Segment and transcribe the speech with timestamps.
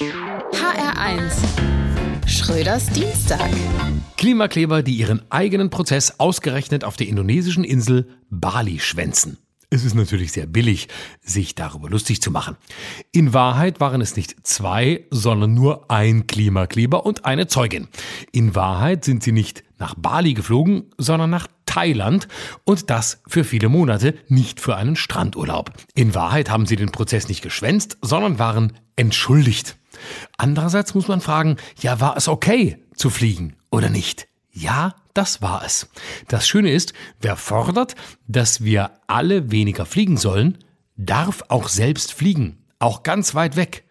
[0.00, 1.34] HR1
[2.26, 3.50] Schröders Dienstag.
[4.16, 9.36] Klimakleber, die ihren eigenen Prozess ausgerechnet auf der indonesischen Insel Bali schwänzen.
[9.68, 10.88] Es ist natürlich sehr billig,
[11.20, 12.56] sich darüber lustig zu machen.
[13.10, 17.88] In Wahrheit waren es nicht zwei, sondern nur ein Klimakleber und eine Zeugin.
[18.32, 22.28] In Wahrheit sind sie nicht nach Bali geflogen, sondern nach Thailand
[22.64, 25.70] und das für viele Monate, nicht für einen Strandurlaub.
[25.94, 29.76] In Wahrheit haben sie den Prozess nicht geschwänzt, sondern waren entschuldigt.
[30.36, 34.28] Andererseits muss man fragen, ja, war es okay zu fliegen oder nicht?
[34.52, 35.88] Ja, das war es.
[36.28, 37.94] Das Schöne ist, wer fordert,
[38.26, 40.58] dass wir alle weniger fliegen sollen,
[40.96, 43.84] darf auch selbst fliegen, auch ganz weit weg.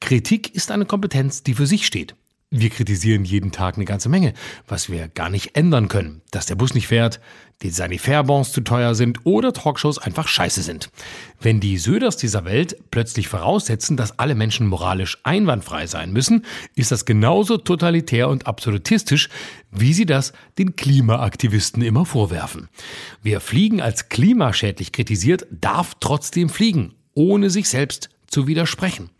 [0.00, 2.14] Kritik ist eine Kompetenz, die für sich steht.
[2.50, 4.32] Wir kritisieren jeden Tag eine ganze Menge,
[4.66, 6.22] was wir gar nicht ändern können.
[6.30, 7.20] Dass der Bus nicht fährt,
[7.60, 10.90] die Sanifair-Bonds zu teuer sind oder Talkshows einfach scheiße sind.
[11.38, 16.90] Wenn die Söders dieser Welt plötzlich voraussetzen, dass alle Menschen moralisch einwandfrei sein müssen, ist
[16.90, 19.28] das genauso totalitär und absolutistisch,
[19.70, 22.70] wie sie das den Klimaaktivisten immer vorwerfen.
[23.22, 29.10] Wer Fliegen als klimaschädlich kritisiert, darf trotzdem fliegen, ohne sich selbst zu widersprechen.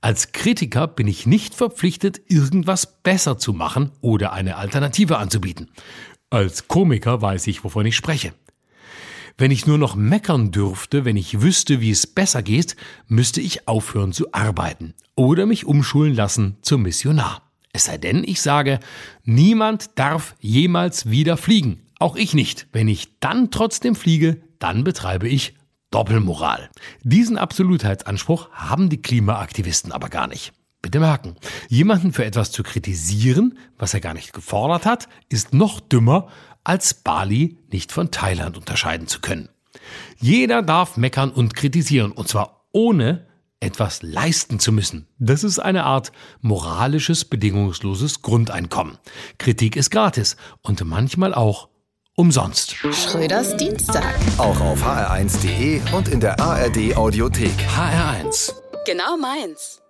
[0.00, 5.70] Als Kritiker bin ich nicht verpflichtet, irgendwas besser zu machen oder eine Alternative anzubieten.
[6.30, 8.32] Als Komiker weiß ich, wovon ich spreche.
[9.36, 13.66] Wenn ich nur noch meckern dürfte, wenn ich wüsste, wie es besser geht, müsste ich
[13.66, 17.42] aufhören zu arbeiten oder mich umschulen lassen zum Missionar.
[17.72, 18.80] Es sei denn, ich sage,
[19.24, 22.68] niemand darf jemals wieder fliegen, auch ich nicht.
[22.72, 25.54] Wenn ich dann trotzdem fliege, dann betreibe ich
[25.90, 26.70] Doppelmoral.
[27.02, 30.52] Diesen Absolutheitsanspruch haben die Klimaaktivisten aber gar nicht.
[30.82, 31.34] Bitte merken,
[31.68, 36.28] jemanden für etwas zu kritisieren, was er gar nicht gefordert hat, ist noch dümmer,
[36.62, 39.48] als Bali nicht von Thailand unterscheiden zu können.
[40.18, 43.26] Jeder darf meckern und kritisieren, und zwar ohne
[43.60, 45.08] etwas leisten zu müssen.
[45.18, 48.98] Das ist eine Art moralisches, bedingungsloses Grundeinkommen.
[49.38, 51.68] Kritik ist gratis und manchmal auch
[52.18, 52.74] umsonst.
[52.92, 54.14] Schröders Dienstag.
[54.38, 57.54] Auch auf hr1.de und in der ARD Audiothek.
[57.76, 58.52] HR1.
[58.84, 59.80] Genau meins.